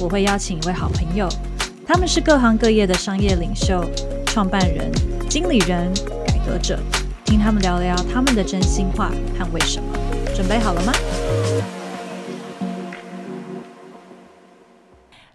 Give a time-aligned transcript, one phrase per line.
[0.00, 1.28] 我会邀请一位好朋友，
[1.86, 3.84] 他们是各行各业的商业领袖、
[4.26, 4.90] 创办人、
[5.28, 5.92] 经理人、
[6.26, 6.78] 改革者，
[7.24, 9.88] 听他们聊聊他们的真心话和为什么。
[10.34, 10.92] 准备好了吗？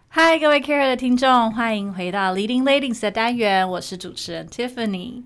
[0.10, 5.24] 嗨，各位 Care 的听众，欢迎回到 Leading Ladies 的单元，我是主持人 Tiffany。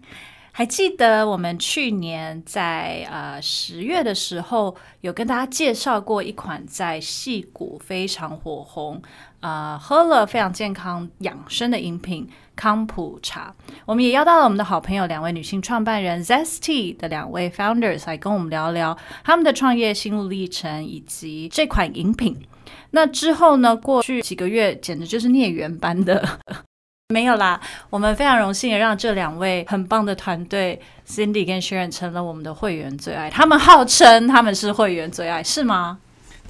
[0.56, 9.02] 还记得我们去年在呃十月的时候，有跟大家介绍过一款在戏谷非常火红，
[9.40, 13.52] 呃，喝了非常健康养生的饮品康普茶。
[13.84, 22.40] 我们也邀到了我们的好朋友两位女性创办人 Zesty 的两位 Founders 来跟我们聊聊他们的创业心路历程以及这款饮品。
[22.92, 26.40] 那之后呢，过去几个月简直就是孽缘般的。
[27.14, 27.62] 没有啦，
[27.92, 33.30] 我们非常荣幸的让这两位很棒的团队 Cindy 跟 Sharon 成了我们的会员最爱。
[33.30, 36.00] 他们号称他们是会员最爱，是吗？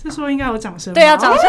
[0.01, 0.93] 这时候应该有掌声。
[0.93, 1.43] 对啊，掌声！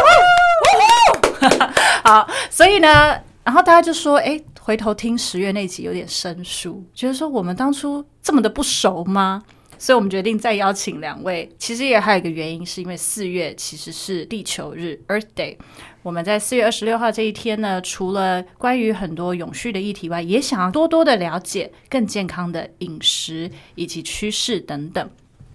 [2.03, 9.41] 好，所以呢，然后大家就说：“哎，回头听十月那集有点生疏，觉得说我们当初这么的不熟吗？”
[9.85, 11.47] 所以我们决定再邀请两位。
[11.59, 15.59] 其实也还有一个原因，是因为四月其实是地球日 （Earth Day）。
[16.03, 25.11] 我们在四月二十六号这一天呢，除了关于很多永续的议题外，也想要多多的了解更健康的饮食以及趋势等等。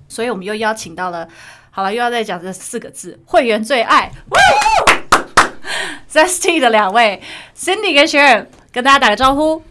[0.07, 1.27] 所以我们又邀请到了，
[1.71, 4.11] 好了，又要再讲这四个字：会员最爱
[6.07, 7.19] Zesty 的两位
[7.57, 9.63] Cindy 跟 Sharon，跟大家打个招呼。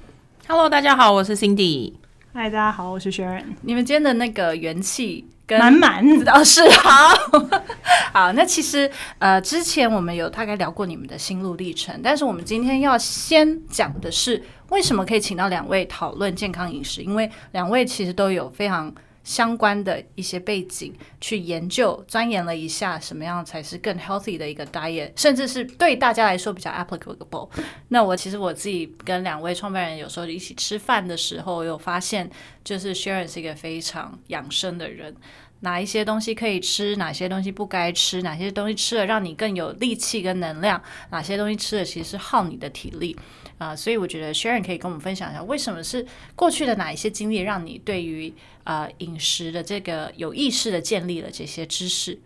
[0.49, 1.93] Hello，大家好，我是 Cindy。
[2.35, 3.43] Hi，大家好，我是 Sharon。
[3.63, 5.25] 你们今天的那个元气。
[5.59, 7.09] 满满倒是好，
[8.13, 8.31] 好。
[8.35, 18.95] 那其实呃，之前我们有大概聊过你们的心路历程，但是我们今天要先讲的是为什么可以请到两位讨论健康饮食，因为两位其实都有非常
[19.29, 27.51] 相关的一些背景去研究钻研了一下，什么样才是更 healthy 的一个 diet，甚至是对大家来说比较 applicable。
[27.89, 32.31] 那我其实我自己跟两位创办人有时候一起吃饭的时候，有发现
[32.65, 35.15] 就是 Sharon 是一个非常养生的人。
[35.61, 40.81] 哪一些东西可以吃，哪些东西不该吃，哪些东西吃了让你更有力气跟能量，
[41.11, 43.17] 哪些东西吃了其实是耗你的体力
[43.59, 48.33] 啊、所以我觉得 Sharon 可以跟我们分享一下，为什么是过去的哪一些经历让你对于
[48.63, 52.21] 呃饮食的这个有意识的建立了这些知识。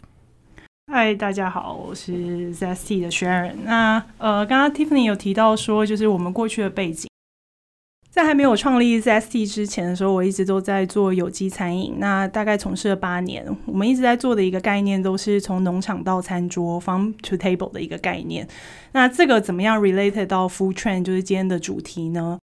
[0.92, 3.54] 嗨，大家好，我是 ZST 的 Sharon。
[3.64, 7.08] 那呃，刚刚 Tiffany 有提到说，就是我们过去的背景。
[8.12, 11.94] 在还没有创立 ZST 之前的时候，我一直都在做有机餐饮。
[11.96, 18.46] 那大概从事了八年，我们一直在做的一个概念都是从农场到餐桌 （farm to table） 的一个概念。
[18.92, 22.38] 那这个怎么样 related 到 full trend，就是今天的主题呢？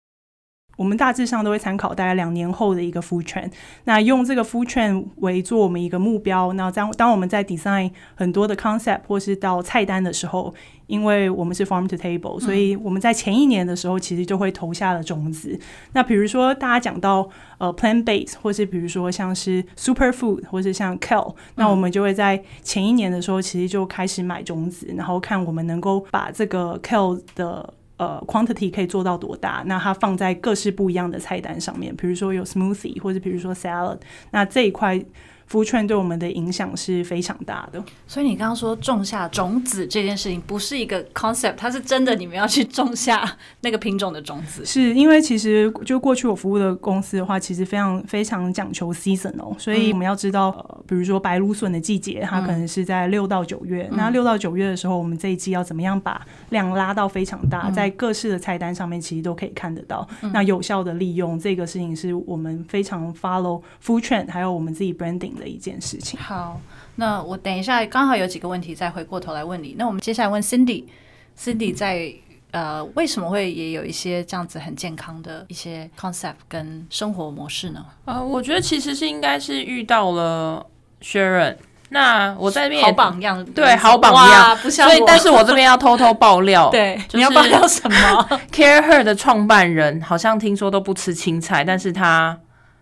[0.78, 3.50] 我们大致上都会参考大概两年后的一个 food trend，
[3.82, 6.52] 那用这个 food trend 为做我们一个目标。
[6.52, 10.54] 那当当我们在 design 很多的 concept 或是到菜单的时候，
[10.86, 15.50] 因为我们是 farm to table，所以我们在前一年的时候其实就会投下了种子。
[15.52, 15.60] 嗯、
[15.94, 17.28] 那比如说大家讲到
[17.58, 27.74] 呃 plant base，或是比如说像是 super food，或是像 kale，那我们就会在前一年的时候其实就开始买种子，然后看我们能够把这个 kale 的。
[27.98, 29.62] 呃，quantity 可以做到多大？
[29.66, 33.98] 那它放在各式不一样的菜单上面，比如说有 smoothie 或者比如说 salad，
[34.30, 35.04] 那这一块。
[35.48, 44.64] 福圈对我们的影响是非常大的，所以你刚刚说种下种子这件事情不是一个 concept，它是真的，你们要去种下那个品种的种子。
[44.66, 53.88] 是因为其实就过去我服务的公司的话，其实非常非常讲求 seasonal，所以我们要知道，呃，比如说白芦笋的季节，它可能是在六到九月。
[53.90, 60.06] 嗯、那六到九月的时候，我们这一季要怎么样把量拉到非常大，在各式的菜单上面其实都可以看得到。
[60.20, 65.32] 嗯、那有效的利用这个事情，是我们非常 follow food trend，还有我们自己 branding。
[65.38, 66.18] 的一件事情。
[66.20, 66.60] 好，
[66.96, 69.76] 那我等一下刚好有几个问题再回过头来问你。
[69.78, 72.12] 那我们接下来问 Cindy，Cindy 在
[72.50, 77.86] 呃为什么会也有一些这样子很健康的一些 concept 跟生活模式呢？
[78.04, 80.66] 呃，我觉得其实是应该是遇到了
[81.00, 81.56] Sharon，
[81.90, 84.88] 那我在这边好榜样，对，好榜样，不像。
[84.88, 88.40] 所以，但是我这边要偷偷爆料， 对，就是、你要爆料什么？
[88.50, 92.38] CAREhER 的创办人好像听说都不吃青菜，但是他。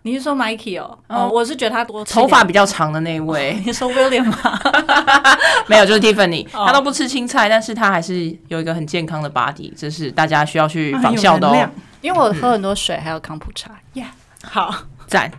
[0.07, 0.97] 你是说 Mikey 哦？
[1.07, 3.51] 哦，哦，我是觉得他多头发比较长的那一位。
[3.51, 4.59] 哦、 你说 William 吗？
[5.67, 11.69] 没有，就是 Tiffany，、哦、他都不吃青菜，但是他还是有一个很健康的 body，这是大家需要去仿效的哦。
[11.99, 13.71] 因为我喝很多水，还有康普茶。
[13.93, 14.05] Yeah，
[14.43, 14.73] 好
[15.07, 15.29] 赞。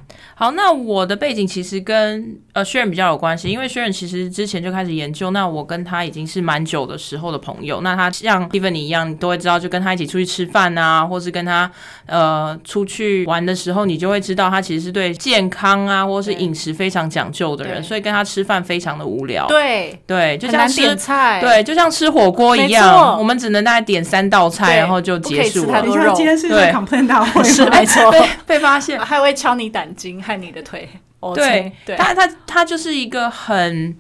[0.40, 7.81] 好，那我的背景其实跟呃 Sharon 比较有关系，因为 Sharon 其实之前就开始研究，那我跟他已经是蛮久的时候的朋友。
[7.81, 11.69] 那他像 Tiffany 一样，你都会知道，就跟他一起出去吃饭啊，或是跟他
[12.06, 19.44] 呃出去玩的时候，你就会知道他其实是对健康啊，或是饮食非常讲究的人，所以跟他吃饭非常的无聊。
[19.49, 25.82] 对对，就像吃点菜，对，就像吃火锅一样，我们只能大概点三道菜，然后就结束了。
[25.85, 30.86] 你看今天是 complain 大会， 是没错，被 被发现，还会敲你胆经，害你的腿。
[31.34, 33.96] 对，对他他他就是一个很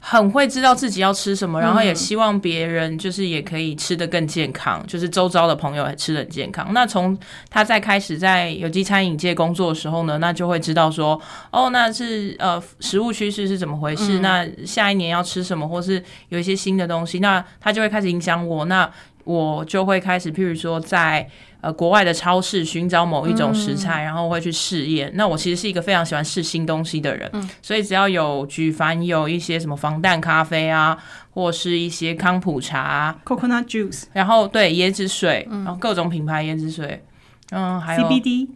[0.00, 6.72] 很会知道自己要吃什么，嗯、然后也希望别人就是也可以吃的更健康，就是周遭的朋友也吃的很健康。
[6.72, 11.20] 那从他在开始在有机餐饮界工作的时候呢，那就会知道说，
[11.50, 14.18] 哦，那是呃食物趋势是怎么回事？
[14.18, 18.66] 嗯、那下一年要吃什么，或是有一些新的东西，那他就会开始影响我。
[18.66, 18.88] 那
[19.24, 21.28] 我就会开始，譬如说在。
[21.62, 25.10] 呃，国外的超市寻找某一种食材，嗯、然后会去试验。
[25.14, 30.98] 那我其实是一个非常喜欢试新东西的人，嗯、所以只要有举凡有一些什么防弹咖啡啊，
[31.30, 37.04] 或是一些康普茶、coconut juice，然后对椰子水，嗯、然后各种品牌椰子水，
[37.52, 38.48] 嗯，还有 CBD。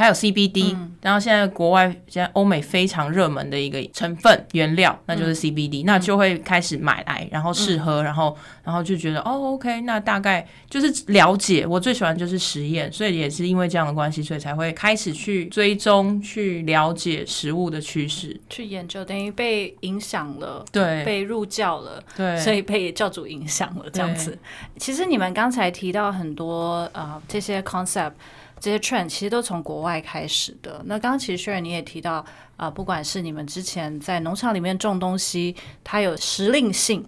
[0.00, 11.66] 还有 CBD，、嗯、然后现在国外现在欧美非常热门的一个成分原料，那就是 CBD，、嗯、那就会开始买来，然后试喝，嗯、然后然后就觉得哦，OK，那大概就是了解。
[11.66, 24.38] 我最喜欢就是实验，所以也是因为这样的关系，所以才会开始去追踪、去了解食物的趋势，去研究，等于被影响了，对，被入教了，对，所以被教主影响了这样子。
[24.78, 28.12] 其实你们刚才提到很多呃这些 concept。
[28.60, 30.82] 这些 trend 其实都从国外开始的。
[30.84, 32.24] 那刚刚其实 Sharon 你也提到
[32.56, 37.02] 啊、不管是你们之前在农场里面种东西，它有时令性。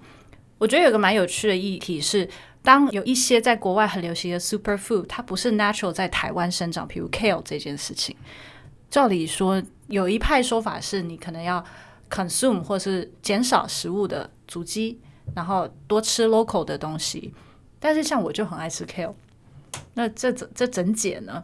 [0.56, 2.26] 我觉得有个蛮有趣的议题是，
[2.62, 8.16] 当有一些在国外很流行的 super food，它不是 natural 在台湾生长，比如 kale 这件事情。
[8.88, 11.62] 照理说，有一派说法是你可能要
[12.08, 14.98] consume 或是减少食物的足迹，
[15.34, 17.34] 然后多吃 local 的东西。
[17.78, 19.12] 但是像我就很爱吃 kale。
[19.94, 21.42] 那这这这怎解呢？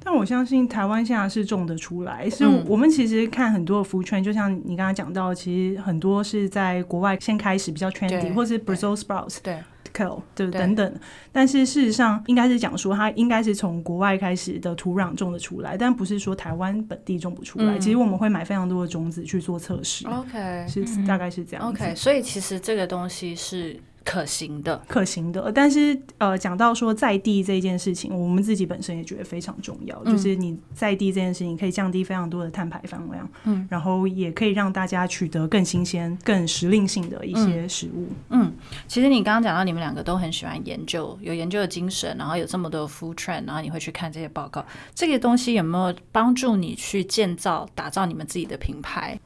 [0.00, 9.58] 但我相信台湾现在是种得出来，所以我们其实看很多的 food trend，就像你刚刚讲到，其实很多是在国外先开始比较 trendy，或是 Brazil sprouts 对
[9.92, 11.00] ，kale，对等等。
[11.32, 17.76] 但是事实上，应该是讲说它应该是从国外开始的土壤种得出来，但不是说台湾本地种不出来。
[17.78, 20.06] 其实我们会买非常多的种子去做测试。
[20.06, 21.68] OK，是大概是这样。
[21.68, 23.78] OK，所以其实这个东西是。
[24.08, 30.00] 可行的，可行的，但是呃，讲到说在地这件事情，我们自己本身也觉得非常重要。
[30.06, 38.08] 嗯、就是你在地这件事情，可以降低非常多的碳排放量，嗯，然后也可以让大家取得更新鲜、更时令性的一些食物。
[38.30, 38.52] 嗯，嗯，
[38.86, 44.64] 其实你刚刚讲到你们两个都很喜欢研究，有研究的精神，然后有这么多 food trend，然后你会去看这些报告，
[44.94, 49.20] 这个东西有没有帮助你去建造、打造你们自己的品牌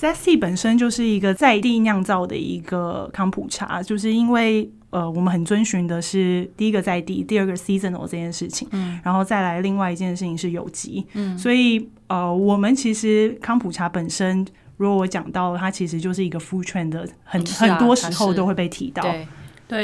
[0.00, 14.44] ？Zesty 本身就是一个在地酿造的一个康普茶，就是因为呃，我们很遵循的是第一个在地，第二个 seasonal 这件事情，嗯，然后再来另外一件事情是有机，嗯，所以呃，我们其实康普茶本身，
[14.78, 19.02] 如果我讲到它其实就是一个 food trend 的，很、啊、很多时候都会被提到。
[19.02, 19.28] 对，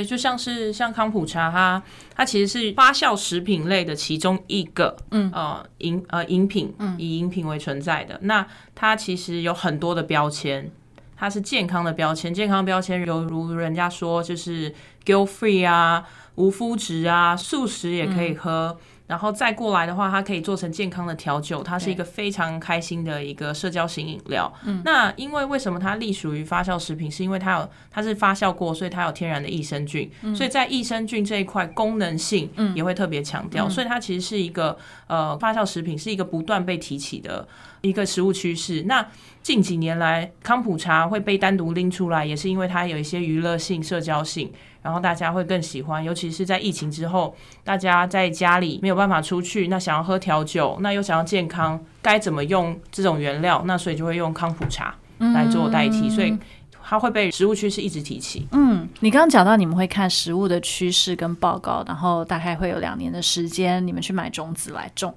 [0.04, 1.82] 就像是像康普茶，它
[2.14, 8.18] 它其实是发酵食品类的其中一个，嗯呃饮呃饮品，嗯以饮品为存在的。
[8.22, 10.70] 那它其实有很多的标签，
[11.16, 14.74] 它是健康的标签，健康的标签犹如人家说就是
[15.04, 18.76] guilt free 啊，无麸质啊，素食也可以喝。
[18.80, 24.52] 嗯然后再过来的话，它可以做成健康的调酒，它是一个非常开心的一个社交型饮料。
[24.64, 27.10] 嗯，那因为为什么它隶属于发酵食品？
[27.10, 30.10] 是因为它有它是发酵过，所以它有天然的益生菌。
[30.22, 33.66] 嗯，所以在益生菌这一块功能性也会特别强调。
[33.66, 37.46] 嗯，所以它其实是一个呃发酵食品，是一个不断被提起的
[37.82, 38.82] 一个食物趋势。
[38.82, 39.06] 那
[39.40, 44.52] 近几年来，康普茶会被单独拎出来，也是因为它有一些娱乐性、社交性。
[44.86, 53.60] 然后大家会更喜欢，尤其是在疫情之后，大家在家里没有办法出去，那想要喝调酒，那又想要健康，该怎么用这种原料？
[53.66, 56.38] 那所以就会用康普茶来做代替，嗯、所以
[56.84, 58.46] 它会被食物趋势一直提起。
[58.52, 65.12] 嗯，你刚刚讲到你们会看食物的趋势跟报告，然后大概会有两年的时间，你们去买种子来种。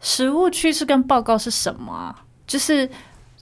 [0.00, 2.24] 食物趋势跟报告是什么啊？
[2.44, 2.90] 就是。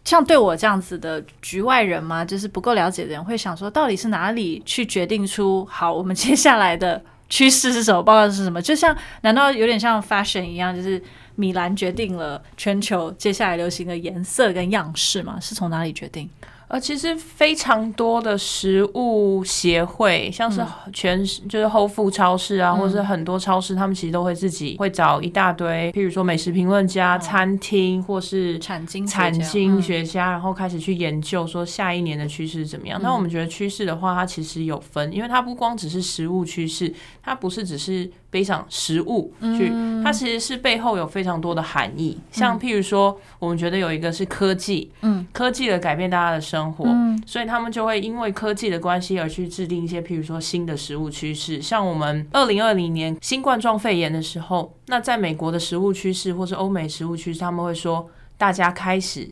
[0.05, 8.61] 像对我这样子的局外人吗，就是不够了解的人会想说，到底是哪里去决定出好，我们接下来的趋势是什么，报告是什么？
[8.61, 11.03] 就像难道有点像 fashion 一样，就是
[11.37, 15.39] 米兰决定了全球接下来流行的颜色跟样式吗？
[15.41, 16.29] 是从哪里决定？
[16.69, 20.61] 呃，其实非常多的食物协会，像是
[20.93, 32.99] 全、嗯、就是 Whole Foods 超市啊，嗯、或者是很多超市，他们其实都会自己会找一大堆，譬如说美食评论家、嗯、餐厅或是产经产经学家，然后开始去研究说下一年的趋势是怎么样。
[33.03, 36.93] 那、嗯、我们觉得趋势的话，它其实有分，因为它不光只是食物趋势，
[37.23, 38.11] 它不是只是。
[38.35, 39.73] 背上食物去，
[40.03, 42.19] 它其实是背后有非常多的含义。
[42.33, 46.85] 像譬如说，我们觉得有一个是科技，嗯，科技的改变大家的生活，
[47.25, 51.63] 所以他们就会因为科技的关系而去制定一些譬如说新的食物趋势。
[51.63, 59.31] 像我们二零二零年新冠状肺炎的时候，那在美国的食物趋势或是欧美食物趋势，他们会说大家开始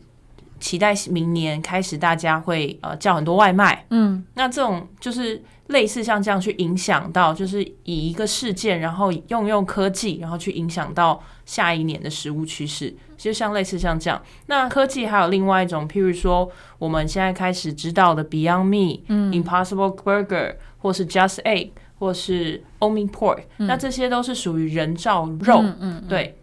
[0.61, 5.43] 期待明年开始大家会呃叫很多外卖，嗯，那这种就是。
[5.67, 14.21] 类似像这样去影响到，就是以一个事件，然后用用科技，然后去影响到下一年的食物趋势，就像类似像这样。
[14.47, 26.37] 那科技还有另外一种，譬如说我们现在开始知道的 Beyond Meat、嗯、Impossible Burger，或是 Just Egg，或是 Omni Pork，嗯、那这些都是属于人造肉，嗯嗯嗯、对，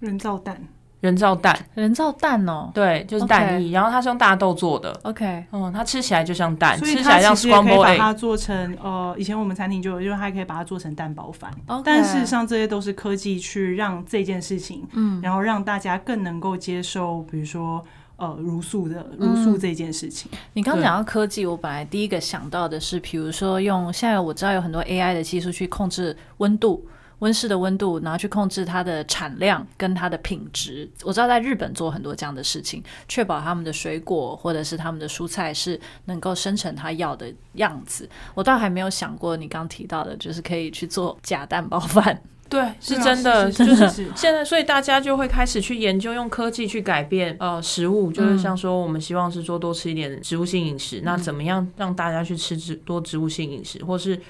[0.00, 0.66] 人造蛋。
[1.04, 3.72] 人造蛋，人造蛋哦，对，就是蛋液，Okay.
[3.74, 4.90] 然后它是用大豆做的。
[5.02, 7.98] OK，嗯，它吃起来就像蛋，所以吃起来像 scrambled egg。
[7.98, 11.52] 把它做成呃，以前我们餐厅就有，因为它可以把它做成蛋包饭。
[11.66, 11.82] Okay.
[11.84, 17.84] 但事实上，这些都是科技去让这件事情，嗯，然后让大家更能够接受，比如说
[18.16, 20.30] 呃，茹素的茹素这件事情。
[20.32, 26.82] 嗯、你刚讲到科技，我本来第一个想到的是，比如说用现在我知道有很多 AI 的技术去控制温度。
[27.24, 30.86] 温室的温度，然后去控制它的产量跟它的品质。
[31.02, 38.06] 我知道在日本做很多这样的事情，确保他们的水果或者是他们的蔬菜是能够生成他要的样子。
[38.34, 42.20] 我倒还没有想过你刚提到的，就是可以去做假蛋包饭。
[42.46, 54.20] 对，是真的，就是现在，所以大家就会开始去研究用科技去改变呃食物，就是像说我们希望是说多吃一点植物性饮食，那怎么样让大家去吃植多植物性饮食，或是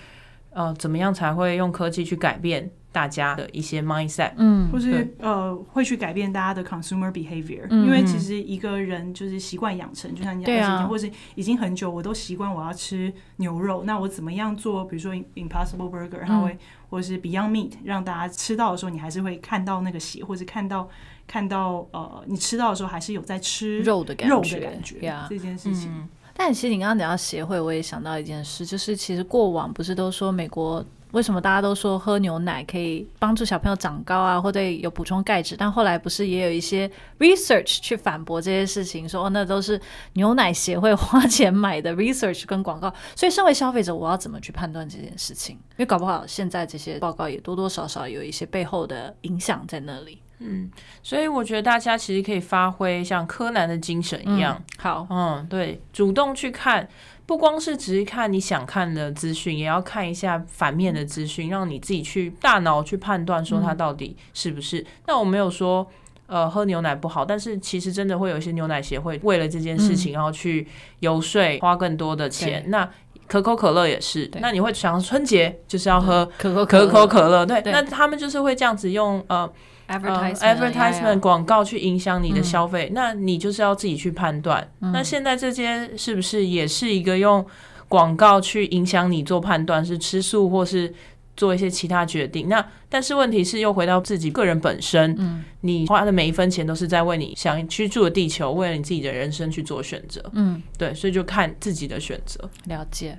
[0.55, 2.71] 呃怎么样才会用科技去改变？
[2.95, 14.85] 大家的一些 mindset，嗯，或是呃，会去改变大家的 consumer behavior，嗯，因为其实一个人就是习惯养成，就像你讲的，啊、或是已经很久，我都习惯我要吃牛肉，那我怎么样做？
[14.85, 16.59] 比如说 Impossible Burger，然后会，嗯、
[16.89, 20.89] 或者是 Beyond Meat，让大家吃到的时候，你还是会看到那个血，或者看到
[21.27, 25.91] 看到呃，你吃到的时候还是有在吃肉的感觉，肉的感觉，yeah, 这件事情。
[25.91, 30.85] 嗯、但其实你刚刚讲到协会，我也想到一件事，就是其实过往不是都说美国。
[31.13, 35.57] 为什么大家都说喝牛奶可以帮助小朋友长高啊，或者有补充钙质？
[35.57, 39.81] 但后来不是也有一些 research 去反驳这些事情，说哦，那都是
[40.15, 42.93] 牛奶协会花钱买的 research 跟广告。
[43.15, 45.55] 所以，身为消费者，我要怎么去判断这件事情？
[45.55, 50.21] 因为搞不好现在这些报告也多多少少有一些背后的影响在那里。
[50.45, 50.71] 嗯，
[51.03, 56.89] 所以我觉得大家其实可以发挥像柯南的精神一样，嗯、好，嗯，对，主动去看。
[57.27, 64.85] 不光是只是看你想看的资讯，也要看一下反面的资讯，让你自己去大脑去判断说它到底是不是。
[65.07, 65.87] 那、嗯、我没有说
[66.27, 70.69] 呃喝牛奶不好，但是其实真的会有一些牛奶协会为了这件事情，然后去
[71.01, 72.63] 游说花更多的钱。
[72.65, 72.87] 对那
[73.27, 79.51] 可口可乐也是，那你会想春节就是要喝可口可口可乐，对，对那他们就是会这样子用呃。
[79.89, 84.67] Advertisement 广告去影响你的消费，嗯、那你就是要自己去判断。
[84.81, 87.45] 嗯、那现在这些是不是也是一个用
[87.89, 90.93] 广告去影响你做判断，是吃素或是
[91.37, 92.49] 做一些其他决定？
[92.49, 102.49] 那但是问题是又回到自己个人本身，嗯，你花的每一分钱都是在为你想居住的地球，为了你自己的人生去做选择，嗯，对，所以就看自己的选择。
[102.67, 103.19] 了解。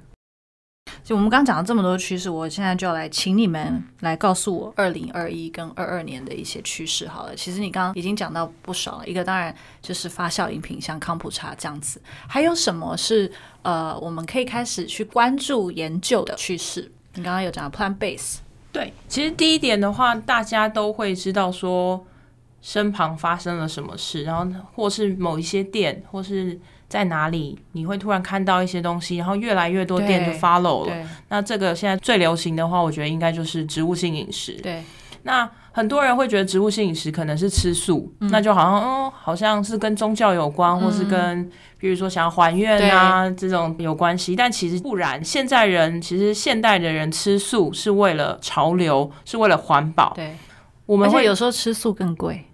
[1.04, 7.08] 就我们刚讲了这么多趋势，我现在就要来请你们来告诉我二零二一跟二二年的一些趋势。
[7.08, 16.92] 好了，其实你刚刚已经讲到不少了，一个当然就是发酵饮品，像康普茶这样子，还有什么是呃我们可以开始去关注研究的趋势？
[17.14, 18.38] 你刚刚有讲到 plan base，
[18.72, 22.06] 对，其实第一点的话，大家都会知道说
[22.62, 26.60] 身旁发生了什么事，然后或是某一些店，或是。
[26.96, 30.96] 在哪里你会突然看到一些东西，然后越来越多店就 follow 了。
[31.28, 34.54] 那这个现在最流行的话，我觉得应该就是植物性饮食。
[34.64, 34.82] 对，
[35.24, 44.34] 那很多人会觉得植物性饮食可能是吃素，嗯、那就好像哦，好像是跟宗教有关，嗯、或是跟比如说想要还愿啊这种有关系。
[44.34, 50.14] 但其实不然，现在人其实现代的人吃素是为了潮流，是为了环保。
[50.16, 50.34] 对，
[50.86, 52.46] 我们会有时候吃素更贵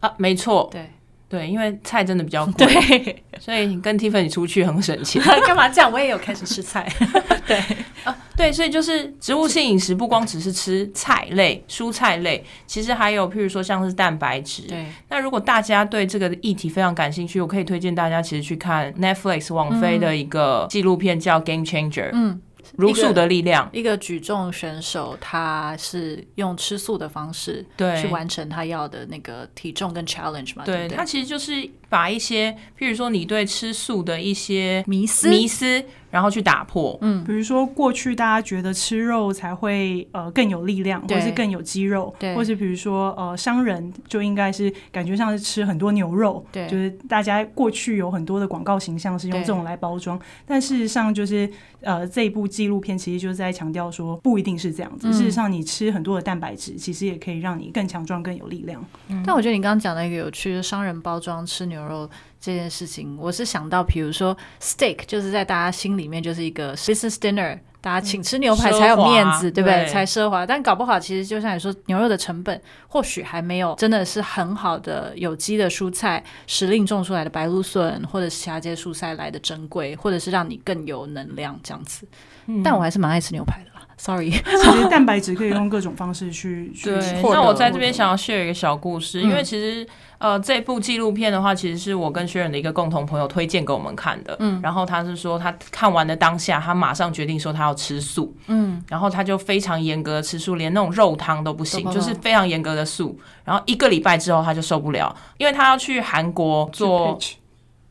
[0.00, 0.70] 啊，没错。
[0.72, 0.90] 对。
[1.30, 5.22] 对，因为菜真的比较贵，对， 所以你跟 Tiffany 出去很省钱。
[5.46, 5.90] 干嘛这样？
[5.92, 6.92] 我也有开始吃菜。
[7.46, 7.56] 对
[8.02, 14.62] 啊，对，所以就是植物性饮食，不光只是吃菜类、蔬菜类，其实还有譬如说像是蛋白质。
[14.62, 22.06] 对，那如果大家对这个议题非常感兴趣，我可以推荐大家其实去看 Netflix 网飞的一个纪录片，叫《Game Changer》。
[22.12, 22.40] 嗯。
[22.76, 30.64] 茹素的力量，一个举重选手，他是用吃素的方式对去完成他要的那个体重跟 challenge 嘛？
[30.64, 35.84] 对，对，他其实就是把一些，譬如说你对吃素的一些迷思迷思。
[36.10, 51.48] 然后去打破，嗯，比如说过去大家觉得吃肉才会呃更有力量，或者是更有肌肉，对，或是比如说呃商人就应该是感觉像是吃很多牛肉，对，就是大家过去有很多的广告形象是用这种来包装，但事实上就是
[51.80, 58.84] 呃这一部纪录片其实就是在强调说不一定是这样子，嗯、事实上你吃很多的蛋白质，其实也可以让你更强壮、更有力量。
[59.08, 62.10] 嗯、但我觉得你刚刚讲的一个有趣的商人包装吃牛肉。
[62.40, 69.86] 这件事情，我是想到，比如说 steak，就是在大家心里面就是一个 business dinner，大家请吃牛排才有面子，对不对？
[69.86, 70.46] 才奢华。
[70.46, 82.08] 但搞不好，其实就像你说，牛肉的成本或许还没有真的是很好的有机的蔬菜，时令种出来的白芦笋，或者是其他这些蔬菜来的珍贵，或者是让你更有能量这样子。
[82.46, 84.30] 嗯、但我还是蛮爱吃牛排的啦，sorry。
[84.32, 87.22] 其实蛋白质可以用各种方式去去对。
[87.22, 89.86] 那我在这边想要 share 一个小故事，嗯、因为其实。
[90.20, 94.36] 呃，这部纪录片的话，其实是我跟薛仁的一个共同朋友推荐给我们看的。
[94.38, 98.36] 嗯，然后他是说，他看完的当下，他马上决定说他要吃素。
[98.46, 103.18] 嗯，然后他就非常严格的吃素，连那种肉汤都不行，嗯、就是非常严格的素。
[103.44, 107.18] 然后一个礼拜之后，他就受不了，因为他要去韩国做。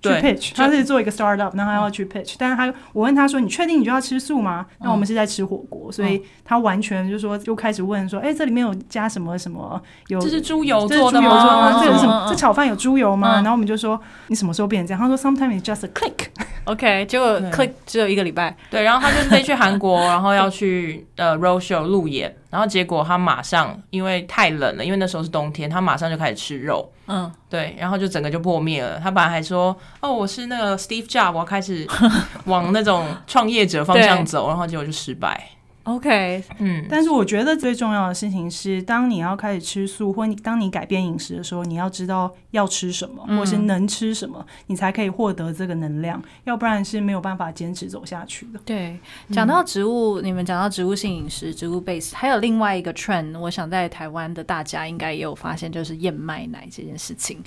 [0.01, 9.81] 去 pitch，他是做一个 startup，然后他要去 pitch，但是他我问他说：“你确定你就要吃素吗？”那我们是在吃火锅，所以他完全就是说就开始问说：“哎，这里面有加什么什么？
[10.07, 11.81] 有这是猪油做的吗？
[11.83, 12.27] 这是什么？
[12.29, 16.27] 这炒饭有猪油吗？”然后我们就说：“你什么时候变成这样？”他说：“Sometimes it's just a click。”
[16.65, 18.55] OK，结果 click 只有一个礼拜。
[18.69, 26.91] 对，然后他就飞去韩国， 然后要去呃 roadshow 路演，然后结果他马上因为太冷了，因为那时候是冬天，他马上就开始吃肉。
[27.07, 28.99] 嗯，对，然后就整个就破灭了。
[28.99, 31.87] 他本来还说：“哦，我是那个 Steve Jobs，我要开始
[32.45, 35.49] 往那种创业者方向走。”然后结果就失败。
[35.89, 48.59] OK，嗯，但是我觉得最重要的事情是，当你要开始吃素，或你当你改变饮食的时候，你要知道要吃什么，或是能吃什么，嗯、你才可以获得这个能量，要不然是没有办法坚持走下去的。
[48.63, 48.99] 对，
[49.31, 57.41] 讲到植物，嗯、你们讲到植物性饮食，植物 base，还有另外一个 trend，我想在台湾的大家应该也有发现，就是燕麦奶这件事情。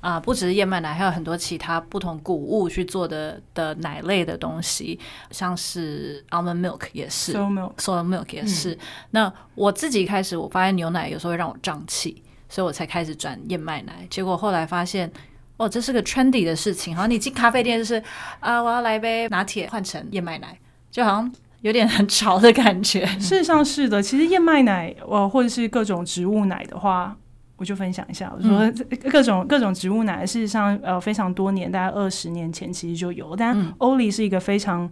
[0.00, 4.98] 啊、呃，不只是燕麦奶，还有很多其他不同谷物去做的的奶类的东西，
[5.32, 7.32] 像是 almond milk 也是
[7.88, 8.72] ，soy milk，soy milk 也是。
[8.72, 8.78] 嗯、
[9.10, 14.06] 那我自己开始，我发现牛奶有时候会让我胀气，所以我才开始转燕麦奶。
[14.10, 15.10] 结果后来发现，
[15.56, 16.94] 哦，这是个 trendy 的事情。
[16.94, 18.02] 好像你进咖啡店就是
[18.40, 20.58] 啊，我要来杯拿铁，换成燕麦奶，
[20.90, 23.06] 就好像有点很潮的感觉。
[23.06, 27.16] 事实上是的，其实燕麦奶，呃，或者是各种植物奶的话。
[27.60, 28.72] 我就分享一下，我说
[29.10, 33.34] 各种各种植物奶，事实上呃非常多年，大概二十年前其实就有。
[33.34, 34.88] 但 Oatly 是一个非常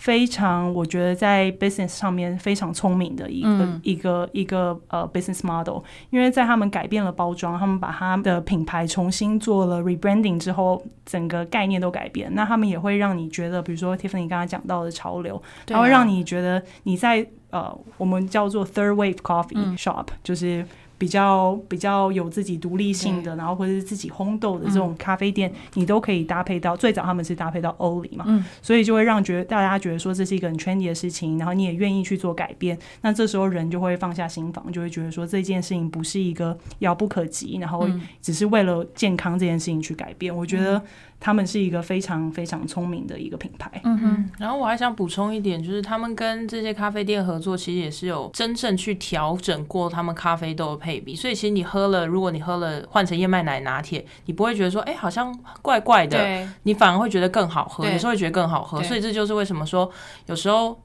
[0.00, 12.34] 非常，我觉得在 business 上面非常聪明的一个、嗯、一个一个呃 business model，因为在他们改变了包装，他们把他们的品牌重新做了 rebranding 之后，整个概念都改变。
[12.34, 20.64] 那他们也会让你觉得，比如说 Tiffany 刚才讲到的潮流，它会让你觉得你在呃我们叫做 third wave coffee shop，、嗯、就是。
[21.00, 26.76] 比较比较有自己独立性的，然后或者是自己烘豆的这种咖啡店，你都可以搭配到。
[26.76, 32.78] 最早他们是搭配到 Oatly 嘛，所以就会让觉得大家觉得说这是一个很 trendy 的事情，然后你也愿意去做改变。
[33.00, 37.88] 那这时候人就会放下心防，就会觉得说这件事情不是一个遥不可及，然后
[38.20, 40.36] 只是为了健康这件事情去改变。
[40.36, 40.82] 我觉得。
[41.20, 43.70] 他们是一个非常非常聪明的一个品牌。
[43.84, 51.14] 嗯哼，然后我还想补充一点，就是他们跟这些咖啡店合作，其实也是有真正去调整过他们咖啡豆的配比。
[51.14, 58.82] 所以其实你喝了，如果你喝了换成燕麦奶拿铁，你不会觉得说，哎，好像怪怪的，你反而会觉得更好喝，对有时候会觉得更好喝。
[58.82, 59.90] 所以这就是为什么说
[60.26, 60.80] 有时候。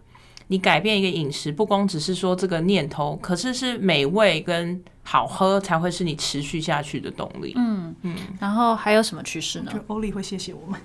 [0.47, 7.53] 你改变一个饮食，不光只是说这个念头，可是是美味跟好喝才会是你持续下去的动力。
[7.55, 9.71] 嗯嗯，然后还有什么趋势呢？
[9.73, 10.79] 就欧丽会谢谢我们。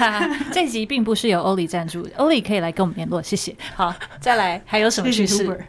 [0.52, 3.54] 这集并不是由欧丽赞助，欧丽可以来跟我们联络，谢谢。
[3.74, 5.66] 好，再来还有什么趋势？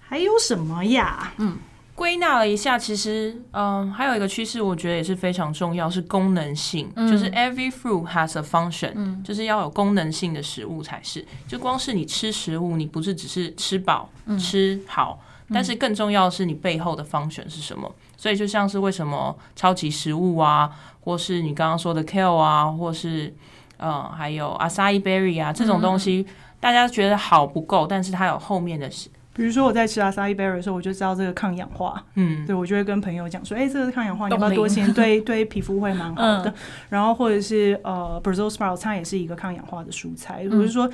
[0.00, 1.32] 还有什么呀？
[1.38, 1.56] 嗯。
[1.98, 11.26] 归纳了一下，其实，嗯，还有一个趋势，我觉得也是非常重要，是功能性，嗯、就是 every fruit has a function，、嗯、就是要有功能性的食物才是。
[11.48, 15.18] 就光是你吃食物，你不是只是吃饱、嗯、吃好，
[15.52, 17.92] 但是更重要的是你背后的 function 是什么。
[18.16, 23.34] 所以就像是为什么超级食物啊，或是你刚刚说的 kale 啊，或是
[23.76, 26.24] 呃还有 acai berry 啊这种东西，
[26.60, 29.10] 大家觉得好不够，但是它有后面的事。
[29.38, 34.92] 比如说我在吃阿萨伊 berry 的时候，我就知道这个抗氧化，嗯，对，我就会跟朋友讲说，哎、欸，这个抗氧化，你要不要多吃？
[34.92, 36.50] 对， 对皮肤会蛮好的。
[36.50, 36.54] 嗯、
[36.88, 40.38] 然后或者是呃 Brussels sprouts 它也是一个抗氧化的蔬菜。
[40.40, 40.88] 比如说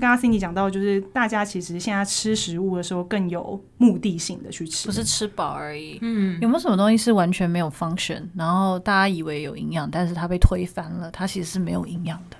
[0.00, 5.98] 刚 Cindy 讲到，就是大家其实现在吃食物的时候更有目的性的去吃，不是吃饱而已。
[6.00, 12.36] 嗯，有没有什么东西是完全没有 function，然后大家以为有营养，但是它被推翻了，它其实是没有营养的？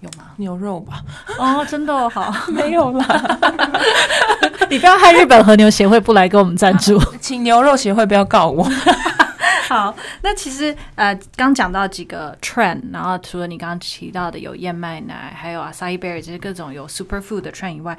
[0.00, 0.32] 有吗？
[0.36, 1.02] 牛肉吧？
[1.38, 3.06] 哦，真的、哦、好， 没有啦。
[4.74, 8.68] 你不要害日本和牛协会不来给我们赞助， 请牛肉协会不要告我。
[9.70, 17.96] 好，那其实呃，刚讲到几个 trend，然后除了你刚刚提到的有燕麦奶，还有 acai berry 这些各种有 superfood 的 trend 以外，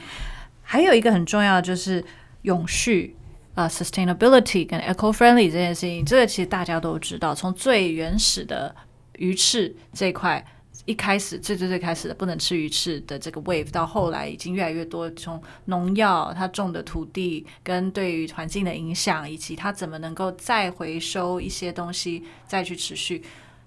[0.64, 2.04] 还有一个很重要的就是
[2.42, 3.16] 永续
[3.54, 8.76] 呃 sustainability 跟 eco friendly 这件事情，这个其实大家都知道，从最原始的
[9.14, 10.46] 鱼翅这一块。
[10.84, 23.24] 一开始最最最开始的不能吃鱼翅的这个 wave，到后来已经越来越多，从农药、它种的土地跟对于环境的影响，以及它怎么能够再回收一些东西，再去持续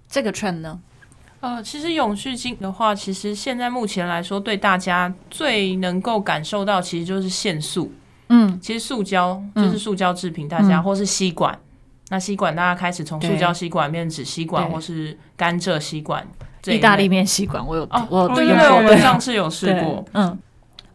[0.09, 0.81] 这个 trend 呢？
[1.41, 7.93] 呃，其实永续经的话，其实现在目前来说，对大家最能够感受到，其实就是限塑。
[8.29, 11.59] 嗯，其实塑胶就是塑胶制品，大家、嗯、或是吸管，
[12.09, 16.27] 那吸管大家开始从塑胶吸管变成纸吸管，或是甘蔗吸管。
[16.67, 20.39] 意大利面吸管，我有哦，我有对对对，我们上次有试过，嗯。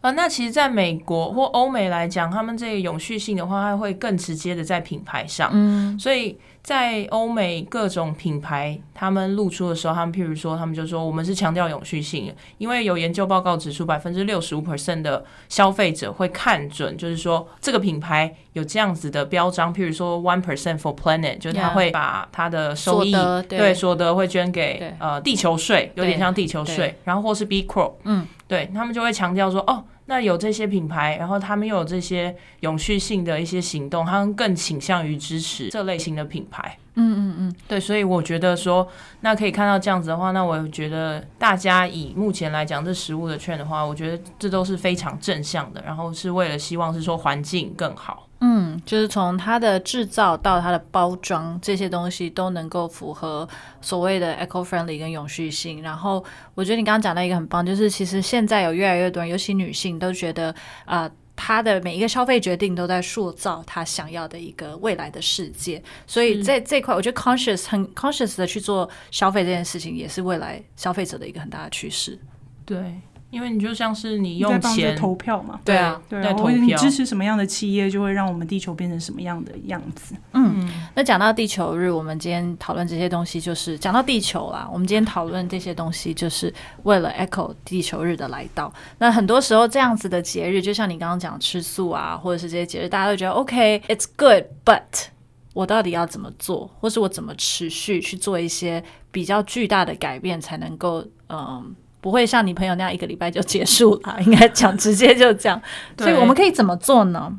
[0.00, 5.48] 啊，那其实，在美国或欧美来讲，他们这个永续性的话，它会更直接的在品牌上。
[5.54, 23.14] 嗯，所以在欧美各种品牌，他们露出的时候，他们譬如说，他们就说我们是强调永续性，因为有研究报告指出，百分之六十五 percent 的消费者会看准，就是说这个品牌有这样子的标章，譬如说 one percent for planet，就是他会把他的收益
[23.46, 29.84] 对所得会捐给呃地球税，有点像地球税，然后或是 B Corp，嗯，对他们就会强调说哦。
[30.06, 36.78] 那有这些品牌，然后他们又有这些永续性的一些行动，他们更倾向于支持这类型的品牌。
[36.96, 38.86] 嗯嗯嗯，对，所以我觉得说，
[39.20, 48.23] 那可以看到这样子的话，那我觉得大家以目前来讲这食物的券的话，我觉得这都是非常正向的，然后是为了希望是说环境更好。
[48.46, 53.48] 嗯，就是从它的制造到它的包装，这些东西都能够符合
[53.80, 55.80] 所谓的 eco-friendly 跟永续性。
[55.80, 56.22] 然后，
[56.54, 60.54] 我觉得你刚刚讲到一个很棒，就是其实现在有越来越多人，尤其女性，都觉得
[60.84, 65.82] 啊，她、呃、的每一个消费决定都在塑造她想要的一个未来的世界。
[66.06, 72.18] 所以在这块，我觉得 conscious 很 conscious 的去做消费这件事情，也是未来消费者的一个很大的趋势。
[72.66, 73.00] 对。
[73.34, 80.14] 因为你就像是你用钱投票嘛，对啊，对啊，或者你支持什么样的企业，就会让我们地球变成什么样的样子。
[80.32, 84.68] 嗯，那讲到地球日，我们今天讨论这些东西，就是讲到地球啦。
[84.72, 88.72] 我们今天讨论这些东西，就是为了 echo 地球日的来到。
[88.98, 95.06] 那很多时候这样子的节日，就像你刚刚讲吃素啊，或者是这些节日，大家都觉得 OK，it's good，but
[95.52, 101.74] 我到底要怎么做，或是我怎么持续去做一些比较巨大的改变，才能够嗯。
[102.04, 105.58] 不会像你朋友那样一个礼拜就结束了， 应该讲直接就这样。
[105.96, 107.34] 所以我们可以怎么做呢？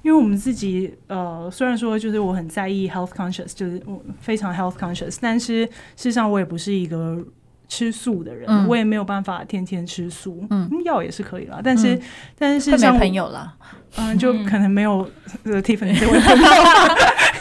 [0.00, 7.22] 因为我们自己呃，虽然说就是我很在意 health conscious，就是我非常 health conscious，但是事实上我也不是一个
[7.68, 10.46] 吃素的人，嗯、我也没有办法天天吃素。
[10.48, 12.02] 嗯，药也是可以啦，但是、嗯、
[12.38, 13.54] 但是事实上没朋友了，
[13.96, 15.06] 嗯，就可能没有
[15.44, 16.46] 这个 Tiffany 这位朋友，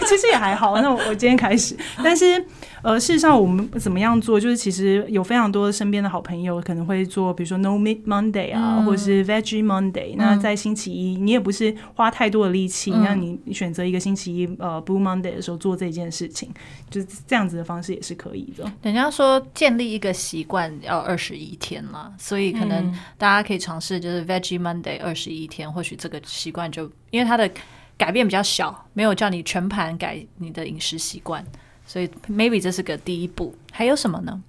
[0.08, 0.80] 其实也还好。
[0.82, 2.44] 那我我今天开始， 但是。
[2.84, 4.40] 呃，事实上，我们怎么样做？
[4.40, 10.18] 就是其实有非常多身边的好朋友可能会做，比如说 No Meat Monday 啊，嗯、或者是 Veggie Monday、嗯。
[10.18, 16.50] 那在星期一，你也不是花太多的力气，那、嗯、你选择一个星期一，呃，Blue Monday 的时候做这件事情，
[16.90, 18.72] 就是这样子的方式也是可以的。
[18.84, 27.50] 人家说建立一个习惯要二十一天嘛，所以可能大家可以尝试，就是 Veggie Monday 二十一天，或许这个习惯就因为它的
[27.98, 31.44] 改变比较小，没有叫你全盘改你的饮食习惯。
[31.86, 33.56] 所以，maybe 这是个第一步。
[33.72, 34.44] 还有什么呢？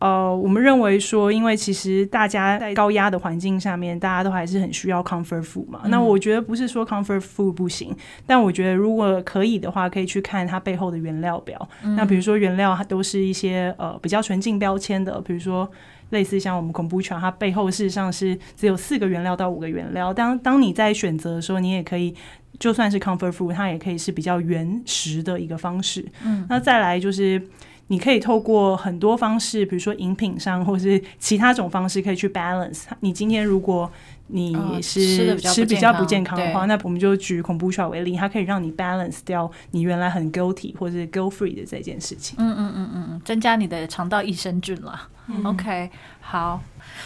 [0.00, 5.80] 呃，我们认为说，因为其实大家在高压的环境下面，大家都还是很需要 comfort food 嘛。
[5.84, 7.96] 嗯、那我觉得不是说 comfort food 不行，
[8.26, 11.68] 但我觉得如果可以的话，可以去看它背后的原料表。
[11.84, 15.70] 嗯、那比如说原料它都是一些呃比较纯净标签的，比如说
[16.10, 20.12] 类似像我们 kombucha，它背后事实上是只有四个原料到五个原料。
[20.12, 22.14] 当当你在选择的时候，你也可以。
[22.58, 26.04] 就算是 comfort food，它也可以是比较原始的一个方式。
[26.24, 27.42] 嗯，那再来就是，
[27.88, 32.84] 你可以透过很多方式，比如说饮品上，或是其他种方式，可以去 balance。
[33.00, 33.90] 你今天如果
[34.28, 42.36] 你是吃比较不健康的话，那我们就举 kombucha 为例，它可以让你 balance 掉你原来很 guilty 或者 guilt free 的这件事情。
[42.38, 45.08] 嗯嗯嗯嗯，增加你的肠道益生菌了。
[45.26, 46.62] 嗯、OK，好。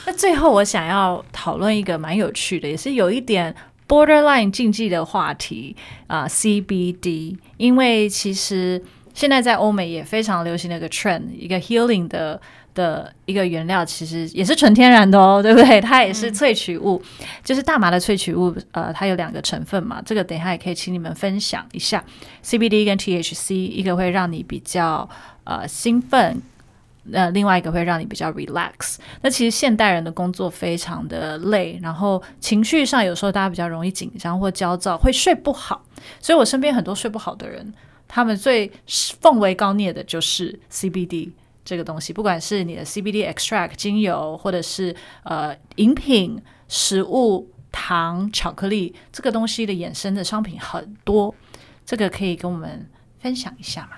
[0.06, 3.54] 那最后我想要讨论一个蛮有趣的，也是有一点
[3.88, 8.82] borderline 禁忌的话题啊、呃、CBD，因为其实。
[9.14, 12.38] 现在在欧美也非常流行的一个 trend，一个 healing 的
[12.74, 15.80] 的一个原料，其实也是纯天然的哦，对不对？
[15.80, 18.54] 它也是萃取物，嗯、就是大麻的萃取物。
[18.72, 22.04] 呃，它有两个成分嘛，这个等一下也可以请你们分享一下。
[22.44, 25.08] CBD 跟 THC，一个会让你比较
[25.44, 26.42] 呃兴奋，
[27.12, 28.96] 呃，另外一个会让你比较 relax。
[29.22, 35.84] 那其实现代人的工作非常的累，然后情绪上有时候大家比较容易紧张或焦躁，会睡不好。
[36.20, 37.72] 所以我身边很多睡不好的人。
[38.08, 38.70] 他们最
[39.20, 41.30] 奉为高聂的就是 CBD
[41.64, 51.34] 这个东西，不管是你的 CBD extract 精油，或者是呃饮品、食物、糖、巧克力，这个东西的衍生的商品很多，
[51.84, 52.88] 这个可以跟我们
[53.18, 53.96] 分享一下吗？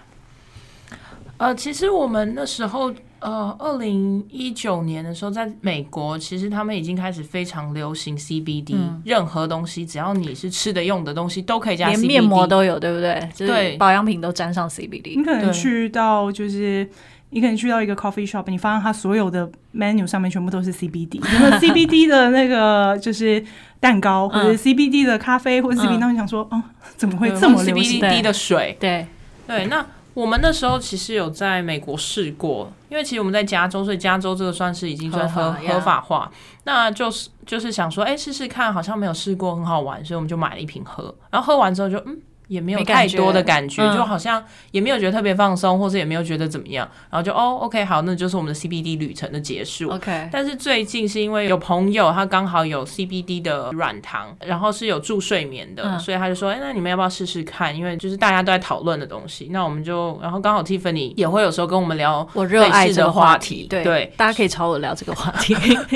[1.38, 2.92] 呃，其实我们那时候。
[3.20, 13.28] 呃，二零一九年的时候，在美国，其实他们已经开始非常流行 CBD，嗯，任何东西只要你是吃的、用的东西，都可以加 CBD，连面膜都有，对不对？
[13.36, 15.16] 对，保养品都沾上 CBD。
[15.18, 16.88] 你可能去到就是，
[17.30, 23.44] 你可能去到一个 coffee shop，你发现它所有的 menu 上面全部都是 CBD，那么 CBD 的那个就是
[23.80, 26.62] 蛋糕，或者 CBD 的咖啡，或者 CBD，那你想说，哦，
[26.96, 28.76] 怎么会这么流行 CBD 的水？
[28.78, 29.04] 对
[29.48, 29.84] 对，那。
[30.18, 36.28] 我们那时候其实有在美国试过，因为其实我们在加州，所以加州这个算是已经算合合法化。
[36.64, 41.14] 那就是就是想说，哎，试试看，好像没有试过，很好玩，所以我们就买了一瓶喝。
[41.30, 42.18] 然后喝完之后就嗯。
[42.48, 49.90] 也没有太多的感觉，就好像也没有觉得特别放松，或者也没有觉得怎么样，然后就哦，OK，好，那就是我们的 CBD 旅程的结束。
[49.90, 57.76] OK，但是最近是因为有朋友他刚好有 CBD 的软糖，然后是有助睡眠的，嗯、所以他就说，哎，那你们要不要试试看？
[57.76, 65.54] 因为就是大家都在讨论的东西，那我们就，然后刚好 Tiffany 也会有时候跟我们聊我热爱的话题，对，对大家可以朝我聊这个话题。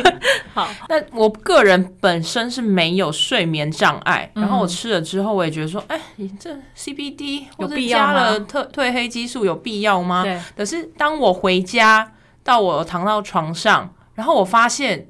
[0.53, 5.99] 好，那我个人本身是没有睡眠障碍，然后我吃了之后，我也觉得说，哎。
[6.43, 10.25] 这 CBD 或者加了特褪黑激素有必要吗？
[10.25, 10.41] 对。
[10.57, 15.07] 可是当我回家到我躺到床上，然后我发现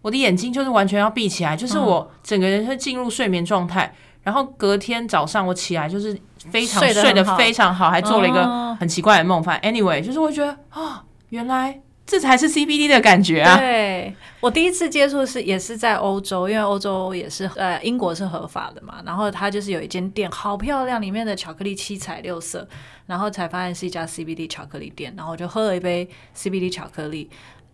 [0.00, 3.94] 我的眼睛就是完全要闭起来，就是我整个人会进入睡眠状态。
[4.24, 6.18] 然后隔天早上我起来就是
[6.50, 9.40] 非常睡得非常好，还做了一个很奇怪的梦。
[9.40, 11.80] 反正 anyway，就是我觉得啊，原来。
[12.12, 13.56] 这才是 CBD 的感觉啊！
[13.56, 19.02] 对，我第一次接触是也是在欧洲，因为欧洲也是呃英国是合法的嘛。
[19.06, 22.68] 然后它就是有一间店，好漂亮，里面的巧克力七彩六色，
[23.06, 25.14] 然后才发现是一家 CBD 巧克力店。
[25.16, 27.30] 然后我就喝了一杯 CBD 巧克力，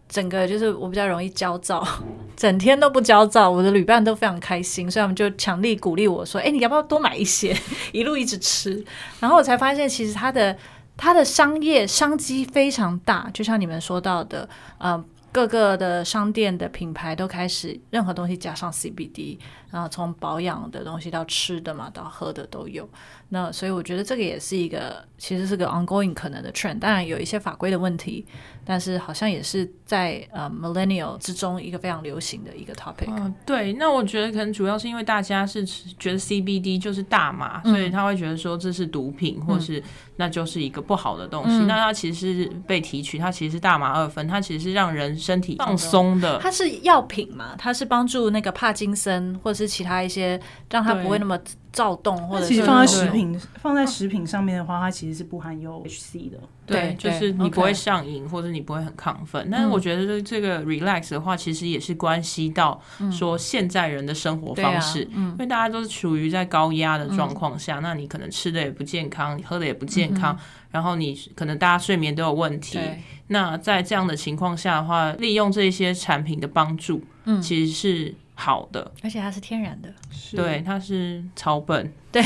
[0.09, 1.85] 整个就是我比较容易焦躁，
[2.37, 7.57] 整天都不焦躁，我的旅伴都非常开心，所以他们就强力鼓励我说：“哎，你要不要多买一些？”
[7.91, 8.85] 一路一直吃，
[9.19, 10.57] 然后我才发现其实它的。
[10.99, 14.47] 它的商业商机非常大，就像你们说到的，
[14.79, 19.39] 呃，各个的商店的品牌都开始任何东西加上 CBD，
[19.71, 22.89] 然后从保养的东西到吃的嘛，到喝的都有。
[23.31, 26.79] 那所以我觉得这个也是一个，其实是个 ongoing 可能的 trend。
[26.79, 28.27] 当然有一些法规的问题，
[28.65, 33.09] 但是好像也是在呃 millennial 之中一个非常流行的一个 topic。
[33.09, 33.75] 嗯，对。
[33.75, 39.83] 那我觉得可能主要是因为大家是觉得 CBD 就是大麻，嗯、所以他会觉得说这是毒品，或是
[40.17, 41.57] 那就是一个不好的东西。
[41.59, 46.39] 嗯、那它其实是被提取，它其实是大麻二酚，它其实是让人身体放松的。
[46.39, 47.55] 它是药品嘛？
[47.59, 50.41] 它是帮助那个帕金森或者是其他一些
[50.71, 51.39] 让它不会那么。
[51.71, 56.39] 躁动，或者其实放在食品放在食品上面的话，它其实是不含有 HC 的。
[56.67, 59.47] 对，就是你不会上瘾，或者你不会很亢奋。
[59.53, 62.81] 但是我觉得这个 relax 的话，其实也是关系到
[63.13, 70.37] 说现在人的生活方式，因为大家都是处于在高压的状况下，那你可能吃的也不健康，你喝的也不健康，
[70.71, 72.81] 然后你可能大家睡眠都有问题。
[73.29, 78.15] 那在这样的情况下的话，利用这些产品的帮助，嗯其实是。
[78.41, 79.93] 好的，而且它是天然的，
[80.31, 82.23] 对，它是草本， 对，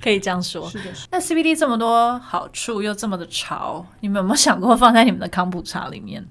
[0.00, 0.70] 可以这样说。
[0.70, 1.08] 是的，是。
[1.10, 6.24] 那 CBD 这么多好处又这么的潮，你们有没有想过放在你们的康普茶里面？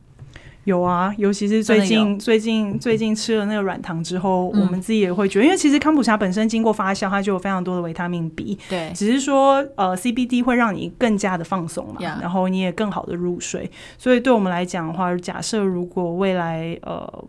[0.63, 12.21] 有啊，尤其是最近最近最近吃了那个软糖之后，嗯、我们自己也会觉得，因为其实康普茶本身经过发酵，它就有非常多的维他命 B，对，只是说呃 CBD 会让你更加的放松嘛，Yeah.
[12.21, 13.69] 然后你也更好的入睡。
[13.97, 17.26] 所以对我们来讲的话，假设如果未来呃。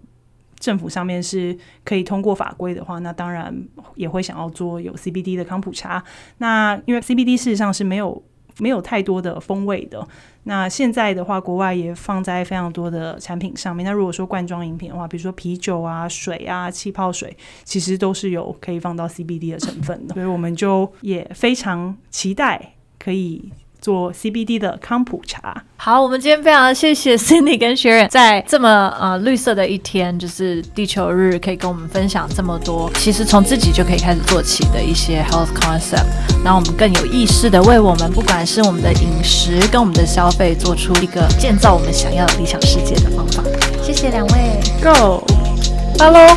[0.63, 3.53] 政府上面是可以通过法规的话，那当然
[3.97, 6.03] 也会想要做有 CBD 的康普茶。
[6.39, 8.23] 那因为 CBD 事实上是没有
[8.59, 10.07] 没有太多的风味的。
[10.45, 13.85] 那现在的话，国外也放在非常多的产品上面。
[13.85, 20.15] 那如果说罐装饮品的话，比如说啤酒啊、水啊、气泡水，其实都是有可以放到 CBD 的成分的。
[20.15, 23.53] 所以我们就也非常期待可以。
[23.83, 25.63] 做 CBD 的康普茶。
[25.77, 32.89] 好，我们今天非常谢谢 Cindy 跟 Sharon 在这么呃绿色的一天，就是地球日，可以跟我们分享这么多。
[32.95, 36.07] 其实从自己就可以开始做起的一些 health concept，
[36.45, 43.43] 让我们更有意识的为我们，不管是我们的饮食跟我们的消费，做出一个建造我们想要的理想世界的方法。
[43.83, 46.37] 谢谢两位，Go，Hello。